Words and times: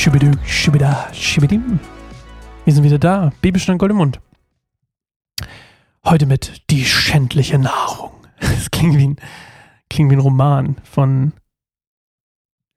Schibidü, 0.00 0.32
schibida, 0.46 1.12
schibidim. 1.12 1.78
Wir 2.64 2.72
sind 2.72 2.84
wieder 2.84 2.98
da. 2.98 3.34
Bibelstein 3.42 3.76
Gold 3.76 3.90
im 3.90 3.98
Mund. 3.98 4.18
Heute 6.06 6.24
mit 6.24 6.62
Die 6.70 6.86
schändliche 6.86 7.58
Nahrung. 7.58 8.12
Das 8.40 8.70
klingt 8.70 8.96
wie 8.96 9.08
ein, 9.08 9.16
klingt 9.90 10.10
wie 10.10 10.14
ein 10.14 10.20
Roman 10.20 10.76
von. 10.84 11.34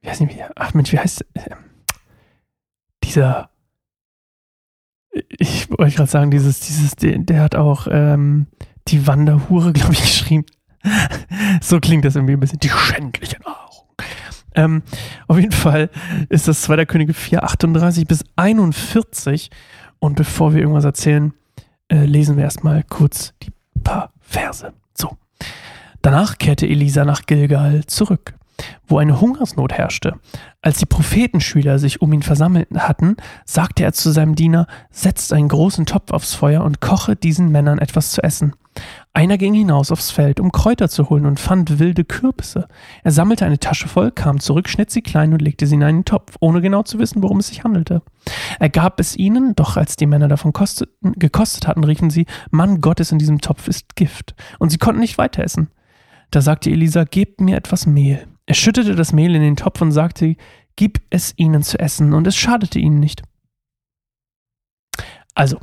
Ich 0.01 0.09
weiß 0.09 0.19
nicht, 0.19 0.35
wie. 0.35 0.43
Ach 0.57 0.73
Mensch, 0.73 0.91
wie 0.91 0.99
heißt. 0.99 1.25
Äh, 1.35 1.55
dieser. 3.05 3.49
Ich 5.29 5.69
wollte 5.69 5.95
gerade 5.95 6.11
sagen, 6.11 6.29
dieses, 6.29 6.59
dieses, 6.59 6.97
der, 6.97 7.19
der 7.19 7.39
hat 7.39 7.55
auch 7.55 7.87
ähm, 7.89 8.47
die 8.89 9.07
Wanderhure, 9.07 9.71
glaube 9.73 9.93
ich, 9.93 10.01
geschrieben. 10.01 10.45
so 11.61 11.79
klingt 11.79 12.03
das 12.03 12.17
irgendwie 12.17 12.33
ein 12.33 12.41
bisschen. 12.41 12.59
Die 12.59 12.69
schändliche 12.69 13.39
Nahrung. 13.39 13.62
Ähm, 14.55 14.83
auf 15.27 15.37
jeden 15.37 15.51
Fall 15.51 15.89
ist 16.29 16.47
das 16.47 16.61
2. 16.63 16.85
Könige 16.85 17.13
4, 17.13 17.43
38 17.43 18.07
bis 18.07 18.23
41. 18.35 19.49
Und 19.99 20.15
bevor 20.15 20.53
wir 20.53 20.61
irgendwas 20.61 20.85
erzählen, 20.85 21.33
äh, 21.89 22.05
lesen 22.05 22.37
wir 22.37 22.43
erstmal 22.43 22.83
kurz 22.83 23.33
die 23.41 23.51
paar 23.83 24.11
Verse. 24.19 24.73
So. 24.93 25.17
Danach 26.01 26.37
kehrte 26.37 26.67
Elisa 26.67 27.05
nach 27.05 27.25
Gilgal 27.25 27.85
zurück, 27.85 28.33
wo 28.87 28.97
eine 28.97 29.21
Hungersnot 29.21 29.73
herrschte. 29.73 30.15
Als 30.61 30.79
die 30.79 30.85
Prophetenschüler 30.85 31.79
sich 31.79 32.01
um 32.01 32.11
ihn 32.13 32.23
versammelt 32.23 32.69
hatten, 32.75 33.15
sagte 33.45 33.83
er 33.83 33.93
zu 33.93 34.11
seinem 34.11 34.35
Diener, 34.35 34.67
setzt 34.91 35.31
einen 35.33 35.47
großen 35.47 35.85
Topf 35.85 36.11
aufs 36.11 36.33
Feuer 36.33 36.63
und 36.63 36.81
koche 36.81 37.15
diesen 37.15 37.49
Männern 37.49 37.79
etwas 37.79 38.11
zu 38.11 38.21
essen. 38.23 38.53
Einer 39.15 39.37
ging 39.37 39.53
hinaus 39.53 39.91
aufs 39.91 40.09
Feld, 40.09 40.39
um 40.39 40.51
Kräuter 40.51 40.89
zu 40.89 41.07
holen 41.07 41.27
und 41.27 41.39
fand 41.39 41.77
wilde 41.77 42.03
Kürbisse. 42.03 42.67
Er 43.03 43.11
sammelte 43.11 43.45
eine 43.45 43.59
Tasche 43.59 43.87
voll, 43.87 44.09
kam 44.09 44.39
zurück, 44.39 44.67
schnitt 44.67 44.89
sie 44.89 45.03
klein 45.03 45.33
und 45.33 45.41
legte 45.41 45.67
sie 45.67 45.75
in 45.75 45.83
einen 45.83 46.03
Topf, 46.03 46.35
ohne 46.39 46.61
genau 46.61 46.81
zu 46.81 46.97
wissen, 46.97 47.21
worum 47.21 47.37
es 47.37 47.49
sich 47.49 47.63
handelte. 47.63 48.01
Er 48.59 48.69
gab 48.69 48.99
es 48.99 49.15
ihnen, 49.15 49.53
doch 49.53 49.77
als 49.77 49.97
die 49.97 50.07
Männer 50.07 50.29
davon 50.29 50.51
kosteten, 50.51 51.13
gekostet 51.13 51.67
hatten, 51.67 51.83
riefen 51.83 52.09
sie, 52.09 52.25
Mann 52.49 52.81
Gottes, 52.81 53.11
in 53.11 53.19
diesem 53.19 53.39
Topf 53.39 53.67
ist 53.67 53.95
Gift. 53.95 54.33
Und 54.57 54.71
sie 54.71 54.79
konnten 54.79 55.01
nicht 55.01 55.19
weiter 55.19 55.43
essen. 55.43 55.69
Da 56.31 56.41
sagte 56.41 56.71
Elisa, 56.71 57.03
gebt 57.03 57.39
mir 57.39 57.55
etwas 57.55 57.85
Mehl. 57.85 58.25
Er 58.47 58.55
schüttete 58.55 58.95
das 58.95 59.13
Mehl 59.13 59.35
in 59.35 59.43
den 59.43 59.55
Topf 59.55 59.79
und 59.79 59.91
sagte, 59.91 60.35
gib 60.75 61.01
es 61.11 61.33
ihnen 61.37 61.61
zu 61.61 61.77
essen, 61.77 62.13
und 62.13 62.25
es 62.25 62.35
schadete 62.35 62.79
ihnen 62.79 62.99
nicht. 62.99 63.21
Also, 65.35 65.59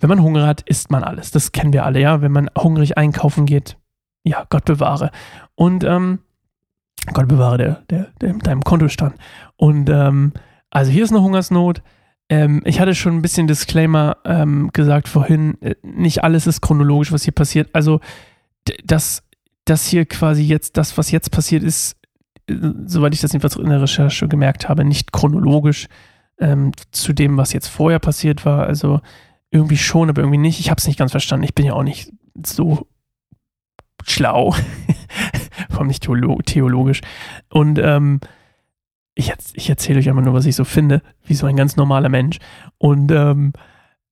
wenn 0.00 0.08
man 0.08 0.22
Hunger 0.22 0.46
hat, 0.46 0.62
isst 0.62 0.90
man 0.90 1.02
alles. 1.02 1.30
Das 1.30 1.52
kennen 1.52 1.72
wir 1.72 1.84
alle, 1.84 2.00
ja. 2.00 2.20
Wenn 2.20 2.32
man 2.32 2.50
hungrig 2.56 2.98
einkaufen 2.98 3.46
geht, 3.46 3.76
ja, 4.24 4.44
Gott 4.50 4.64
bewahre. 4.64 5.10
Und 5.54 5.84
ähm, 5.84 6.20
Gott 7.12 7.28
bewahre 7.28 7.58
der, 7.58 7.82
der, 7.90 8.08
der 8.20 8.34
deinem 8.34 8.62
Kontostand. 8.62 9.16
Und 9.56 9.88
ähm, 9.90 10.32
also 10.70 10.90
hier 10.90 11.04
ist 11.04 11.10
eine 11.10 11.22
Hungersnot. 11.22 11.82
Ähm, 12.28 12.62
ich 12.64 12.80
hatte 12.80 12.94
schon 12.94 13.14
ein 13.14 13.22
bisschen 13.22 13.46
Disclaimer 13.46 14.16
ähm, 14.24 14.70
gesagt 14.72 15.08
vorhin. 15.08 15.60
Äh, 15.62 15.76
nicht 15.82 16.24
alles 16.24 16.46
ist 16.46 16.60
chronologisch, 16.60 17.12
was 17.12 17.22
hier 17.22 17.34
passiert. 17.34 17.70
Also 17.72 18.00
das, 18.84 19.22
das 19.64 19.86
hier 19.86 20.06
quasi 20.06 20.42
jetzt, 20.42 20.76
das, 20.76 20.98
was 20.98 21.10
jetzt 21.10 21.30
passiert 21.30 21.62
ist, 21.62 21.96
äh, 22.48 22.54
soweit 22.86 23.14
ich 23.14 23.20
das 23.20 23.32
jedenfalls 23.32 23.56
in 23.56 23.68
der 23.68 23.82
Recherche 23.82 24.26
gemerkt 24.26 24.68
habe, 24.68 24.84
nicht 24.84 25.12
chronologisch 25.12 25.86
ähm, 26.38 26.72
zu 26.90 27.12
dem, 27.12 27.36
was 27.36 27.52
jetzt 27.52 27.68
vorher 27.68 28.00
passiert 28.00 28.44
war. 28.44 28.66
Also 28.66 29.00
irgendwie 29.50 29.76
schon, 29.76 30.08
aber 30.08 30.22
irgendwie 30.22 30.38
nicht. 30.38 30.60
Ich 30.60 30.70
habe 30.70 30.78
es 30.78 30.86
nicht 30.86 30.98
ganz 30.98 31.12
verstanden. 31.12 31.44
Ich 31.44 31.54
bin 31.54 31.66
ja 31.66 31.72
auch 31.74 31.82
nicht 31.82 32.12
so 32.44 32.86
schlau, 34.04 34.52
vor 35.70 35.80
allem 35.80 35.88
nicht 35.88 36.02
theolo 36.02 36.40
theologisch. 36.42 37.00
Und 37.48 37.78
ähm, 37.78 38.20
ich, 39.14 39.32
ich 39.54 39.68
erzähle 39.68 39.98
euch 39.98 40.08
einfach 40.08 40.22
nur, 40.22 40.34
was 40.34 40.46
ich 40.46 40.54
so 40.54 40.64
finde, 40.64 41.02
wie 41.24 41.34
so 41.34 41.46
ein 41.46 41.56
ganz 41.56 41.76
normaler 41.76 42.08
Mensch. 42.08 42.38
Und 42.78 43.10
ähm, 43.10 43.52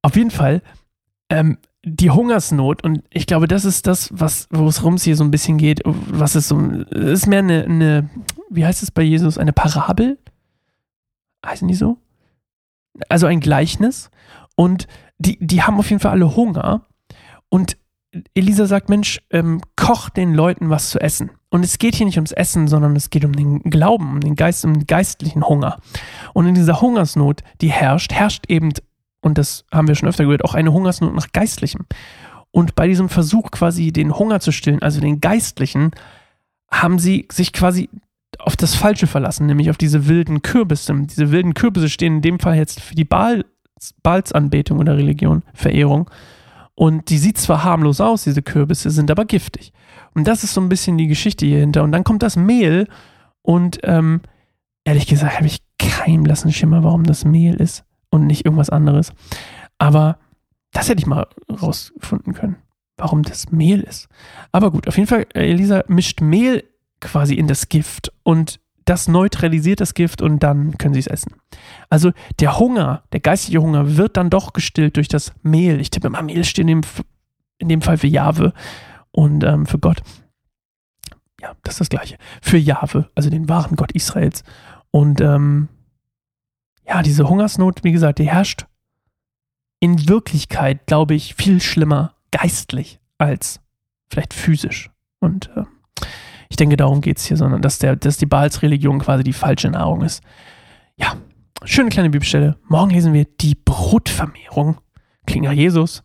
auf 0.02 0.16
jeden 0.16 0.30
Fall, 0.30 0.62
ähm, 1.30 1.58
die 1.84 2.10
Hungersnot, 2.10 2.82
und 2.82 3.02
ich 3.10 3.26
glaube, 3.26 3.46
das 3.46 3.64
ist 3.66 3.86
das, 3.86 4.08
was, 4.12 4.48
worum 4.50 4.94
es 4.94 5.04
hier 5.04 5.16
so 5.16 5.24
ein 5.24 5.30
bisschen 5.30 5.58
geht, 5.58 5.82
was 5.84 6.34
ist 6.34 6.48
so, 6.48 6.58
ist 6.58 7.26
mehr 7.26 7.40
eine, 7.40 7.64
eine, 7.64 8.10
wie 8.48 8.64
heißt 8.64 8.82
es 8.82 8.90
bei 8.90 9.02
Jesus, 9.02 9.36
eine 9.36 9.52
Parabel? 9.52 10.18
Heißen 11.44 11.68
die 11.68 11.74
so? 11.74 11.98
Also 13.10 13.26
ein 13.26 13.40
Gleichnis. 13.40 14.10
Und 14.54 14.86
die, 15.18 15.38
die 15.40 15.62
haben 15.62 15.78
auf 15.78 15.90
jeden 15.90 16.00
Fall 16.00 16.12
alle 16.12 16.36
Hunger. 16.36 16.82
Und 17.48 17.76
Elisa 18.34 18.66
sagt, 18.66 18.88
Mensch, 18.88 19.20
ähm, 19.30 19.60
koch 19.76 20.08
den 20.08 20.34
Leuten 20.34 20.70
was 20.70 20.90
zu 20.90 21.00
essen. 21.00 21.30
Und 21.50 21.64
es 21.64 21.78
geht 21.78 21.94
hier 21.94 22.06
nicht 22.06 22.16
ums 22.16 22.32
Essen, 22.32 22.68
sondern 22.68 22.96
es 22.96 23.10
geht 23.10 23.24
um 23.24 23.32
den 23.32 23.62
Glauben, 23.62 24.10
um 24.10 24.20
den 24.20 24.36
Geist, 24.36 24.64
um 24.64 24.74
den 24.74 24.86
geistlichen 24.86 25.46
Hunger. 25.46 25.78
Und 26.32 26.46
in 26.46 26.54
dieser 26.54 26.80
Hungersnot, 26.80 27.42
die 27.60 27.70
herrscht, 27.70 28.12
herrscht 28.12 28.44
eben, 28.48 28.72
und 29.20 29.38
das 29.38 29.64
haben 29.72 29.88
wir 29.88 29.94
schon 29.94 30.08
öfter 30.08 30.24
gehört, 30.24 30.44
auch 30.44 30.54
eine 30.54 30.72
Hungersnot 30.72 31.14
nach 31.14 31.32
Geistlichem. 31.32 31.86
Und 32.50 32.74
bei 32.74 32.86
diesem 32.86 33.08
Versuch 33.08 33.50
quasi 33.50 33.92
den 33.92 34.16
Hunger 34.16 34.40
zu 34.40 34.52
stillen, 34.52 34.82
also 34.82 35.00
den 35.00 35.20
Geistlichen, 35.20 35.90
haben 36.70 36.98
sie 36.98 37.26
sich 37.30 37.52
quasi 37.52 37.88
auf 38.38 38.56
das 38.56 38.74
Falsche 38.74 39.06
verlassen, 39.06 39.46
nämlich 39.46 39.70
auf 39.70 39.78
diese 39.78 40.06
wilden 40.08 40.42
Kürbisse. 40.42 40.94
Diese 41.04 41.30
wilden 41.30 41.54
Kürbisse 41.54 41.88
stehen 41.88 42.16
in 42.16 42.22
dem 42.22 42.38
Fall 42.38 42.56
jetzt 42.56 42.80
für 42.80 42.94
die 42.94 43.04
Baal 43.04 43.44
Balzanbetung 44.02 44.78
oder 44.78 44.96
Religion, 44.96 45.42
Verehrung. 45.52 46.10
Und 46.74 47.10
die 47.10 47.18
sieht 47.18 47.38
zwar 47.38 47.62
harmlos 47.62 48.00
aus, 48.00 48.24
diese 48.24 48.42
Kürbisse, 48.42 48.90
sind 48.90 49.10
aber 49.10 49.24
giftig. 49.24 49.72
Und 50.14 50.26
das 50.26 50.44
ist 50.44 50.54
so 50.54 50.60
ein 50.60 50.68
bisschen 50.68 50.98
die 50.98 51.06
Geschichte 51.06 51.46
hier 51.46 51.60
hinter. 51.60 51.82
Und 51.82 51.92
dann 51.92 52.04
kommt 52.04 52.22
das 52.22 52.36
Mehl 52.36 52.88
und 53.42 53.78
ähm, 53.82 54.20
ehrlich 54.84 55.06
gesagt 55.06 55.36
habe 55.36 55.46
ich 55.46 55.62
keinen 55.78 56.22
blassen 56.22 56.52
Schimmer, 56.52 56.82
warum 56.82 57.04
das 57.04 57.24
Mehl 57.24 57.54
ist 57.54 57.84
und 58.10 58.26
nicht 58.26 58.44
irgendwas 58.44 58.70
anderes. 58.70 59.12
Aber 59.78 60.18
das 60.72 60.88
hätte 60.88 61.00
ich 61.00 61.06
mal 61.06 61.26
rausfinden 61.50 62.32
können, 62.32 62.56
warum 62.96 63.22
das 63.22 63.50
Mehl 63.52 63.80
ist. 63.80 64.08
Aber 64.52 64.70
gut, 64.70 64.88
auf 64.88 64.96
jeden 64.96 65.08
Fall, 65.08 65.26
Elisa 65.34 65.84
mischt 65.88 66.20
Mehl 66.20 66.64
quasi 67.00 67.34
in 67.34 67.48
das 67.48 67.68
Gift 67.68 68.12
und 68.22 68.60
das 68.84 69.08
neutralisiert 69.08 69.80
das 69.80 69.94
Gift 69.94 70.22
und 70.22 70.40
dann 70.42 70.76
können 70.78 70.94
sie 70.94 71.00
es 71.00 71.06
essen. 71.06 71.34
Also 71.88 72.12
der 72.40 72.58
Hunger, 72.58 73.04
der 73.12 73.20
geistige 73.20 73.60
Hunger 73.60 73.96
wird 73.96 74.16
dann 74.16 74.30
doch 74.30 74.52
gestillt 74.52 74.96
durch 74.96 75.08
das 75.08 75.32
Mehl. 75.42 75.80
Ich 75.80 75.90
tippe 75.90 76.10
mal, 76.10 76.22
Mehl 76.22 76.44
steht 76.44 76.62
in 76.62 76.68
dem, 76.68 76.80
in 77.58 77.68
dem 77.68 77.82
Fall 77.82 77.98
für 77.98 78.06
Jahwe 78.06 78.52
und 79.10 79.44
ähm, 79.44 79.66
für 79.66 79.78
Gott. 79.78 80.02
Ja, 81.40 81.54
das 81.62 81.74
ist 81.74 81.80
das 81.80 81.88
Gleiche. 81.88 82.16
Für 82.42 82.58
Jahwe, 82.58 83.10
also 83.14 83.30
den 83.30 83.48
wahren 83.48 83.76
Gott 83.76 83.92
Israels. 83.92 84.44
Und 84.90 85.20
ähm, 85.20 85.68
ja, 86.86 87.02
diese 87.02 87.28
Hungersnot, 87.28 87.84
wie 87.84 87.92
gesagt, 87.92 88.18
die 88.18 88.28
herrscht 88.28 88.66
in 89.80 90.08
Wirklichkeit, 90.08 90.86
glaube 90.86 91.14
ich, 91.14 91.34
viel 91.34 91.60
schlimmer 91.60 92.14
geistlich 92.30 93.00
als 93.18 93.60
vielleicht 94.08 94.34
physisch. 94.34 94.90
Und 95.20 95.50
äh, 95.56 95.64
ich 96.48 96.56
denke, 96.56 96.76
darum 96.76 97.00
geht 97.00 97.18
es 97.18 97.24
hier, 97.24 97.36
sondern 97.36 97.62
dass, 97.62 97.78
der, 97.78 97.96
dass 97.96 98.16
die 98.16 98.26
Baals-Religion 98.26 98.98
quasi 98.98 99.24
die 99.24 99.32
falsche 99.32 99.70
Nahrung 99.70 100.02
ist. 100.02 100.22
Ja, 100.96 101.14
schöne 101.64 101.90
kleine 101.90 102.10
Bibelstelle. 102.10 102.56
Morgen 102.68 102.90
lesen 102.90 103.12
wir 103.12 103.26
die 103.40 103.54
Brotvermehrung. 103.54 104.78
Klingt 105.26 105.46
nach 105.46 105.52
Jesus, 105.52 106.02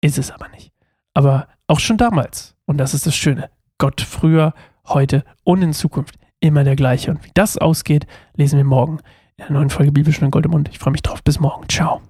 ist 0.00 0.18
es 0.18 0.30
aber 0.30 0.48
nicht. 0.48 0.72
Aber 1.14 1.48
auch 1.66 1.80
schon 1.80 1.96
damals, 1.96 2.56
und 2.66 2.78
das 2.78 2.94
ist 2.94 3.06
das 3.06 3.14
Schöne, 3.14 3.50
Gott 3.78 4.00
früher, 4.00 4.54
heute 4.88 5.24
und 5.44 5.62
in 5.62 5.72
Zukunft 5.72 6.16
immer 6.40 6.64
der 6.64 6.76
gleiche. 6.76 7.10
Und 7.10 7.24
wie 7.24 7.30
das 7.34 7.58
ausgeht, 7.58 8.06
lesen 8.34 8.56
wir 8.56 8.64
morgen 8.64 8.98
in 9.36 9.44
der 9.44 9.52
neuen 9.52 9.70
Folge 9.70 9.92
Bibelschön 9.92 10.30
Gold 10.30 10.46
im 10.46 10.52
Mund. 10.52 10.68
Ich 10.70 10.78
freue 10.78 10.92
mich 10.92 11.02
drauf. 11.02 11.22
Bis 11.22 11.40
morgen. 11.40 11.68
Ciao. 11.68 12.02